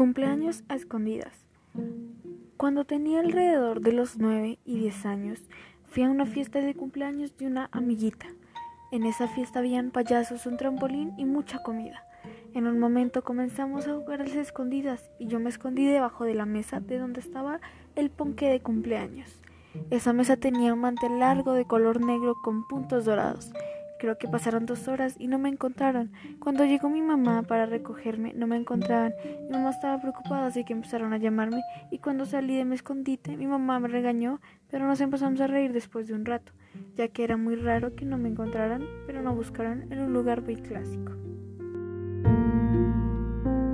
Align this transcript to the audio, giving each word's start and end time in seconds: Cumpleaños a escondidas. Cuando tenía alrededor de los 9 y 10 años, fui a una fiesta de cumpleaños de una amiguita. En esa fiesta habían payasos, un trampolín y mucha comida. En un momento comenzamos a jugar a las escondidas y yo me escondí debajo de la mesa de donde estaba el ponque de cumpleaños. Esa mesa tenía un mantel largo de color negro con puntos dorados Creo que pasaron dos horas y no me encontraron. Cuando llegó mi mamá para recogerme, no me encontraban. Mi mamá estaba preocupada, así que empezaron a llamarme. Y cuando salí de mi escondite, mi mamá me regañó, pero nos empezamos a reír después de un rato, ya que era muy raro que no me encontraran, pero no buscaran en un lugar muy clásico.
Cumpleaños 0.00 0.64
a 0.70 0.76
escondidas. 0.76 1.44
Cuando 2.56 2.86
tenía 2.86 3.20
alrededor 3.20 3.82
de 3.82 3.92
los 3.92 4.16
9 4.16 4.58
y 4.64 4.78
10 4.78 5.04
años, 5.04 5.42
fui 5.90 6.04
a 6.04 6.08
una 6.08 6.24
fiesta 6.24 6.58
de 6.62 6.74
cumpleaños 6.74 7.36
de 7.36 7.46
una 7.46 7.68
amiguita. 7.70 8.24
En 8.92 9.04
esa 9.04 9.28
fiesta 9.28 9.58
habían 9.58 9.90
payasos, 9.90 10.46
un 10.46 10.56
trampolín 10.56 11.12
y 11.18 11.26
mucha 11.26 11.62
comida. 11.62 12.02
En 12.54 12.66
un 12.66 12.78
momento 12.78 13.22
comenzamos 13.22 13.86
a 13.88 13.94
jugar 13.94 14.22
a 14.22 14.24
las 14.24 14.36
escondidas 14.36 15.10
y 15.18 15.26
yo 15.26 15.38
me 15.38 15.50
escondí 15.50 15.84
debajo 15.84 16.24
de 16.24 16.32
la 16.32 16.46
mesa 16.46 16.80
de 16.80 16.98
donde 16.98 17.20
estaba 17.20 17.60
el 17.94 18.08
ponque 18.08 18.48
de 18.48 18.60
cumpleaños. 18.60 19.42
Esa 19.90 20.14
mesa 20.14 20.38
tenía 20.38 20.72
un 20.72 20.80
mantel 20.80 21.18
largo 21.18 21.52
de 21.52 21.66
color 21.66 22.00
negro 22.00 22.36
con 22.42 22.66
puntos 22.66 23.04
dorados 23.04 23.52
Creo 24.00 24.16
que 24.16 24.28
pasaron 24.28 24.64
dos 24.64 24.88
horas 24.88 25.14
y 25.18 25.28
no 25.28 25.38
me 25.38 25.50
encontraron. 25.50 26.10
Cuando 26.38 26.64
llegó 26.64 26.88
mi 26.88 27.02
mamá 27.02 27.42
para 27.42 27.66
recogerme, 27.66 28.32
no 28.32 28.46
me 28.46 28.56
encontraban. 28.56 29.12
Mi 29.42 29.50
mamá 29.50 29.68
estaba 29.68 30.00
preocupada, 30.00 30.46
así 30.46 30.64
que 30.64 30.72
empezaron 30.72 31.12
a 31.12 31.18
llamarme. 31.18 31.60
Y 31.90 31.98
cuando 31.98 32.24
salí 32.24 32.56
de 32.56 32.64
mi 32.64 32.76
escondite, 32.76 33.36
mi 33.36 33.46
mamá 33.46 33.78
me 33.78 33.88
regañó, 33.88 34.40
pero 34.70 34.86
nos 34.86 35.02
empezamos 35.02 35.38
a 35.42 35.48
reír 35.48 35.74
después 35.74 36.08
de 36.08 36.14
un 36.14 36.24
rato, 36.24 36.52
ya 36.96 37.08
que 37.08 37.24
era 37.24 37.36
muy 37.36 37.56
raro 37.56 37.94
que 37.94 38.06
no 38.06 38.16
me 38.16 38.30
encontraran, 38.30 38.86
pero 39.06 39.20
no 39.20 39.34
buscaran 39.34 39.92
en 39.92 39.98
un 39.98 40.14
lugar 40.14 40.40
muy 40.40 40.56
clásico. 40.56 41.12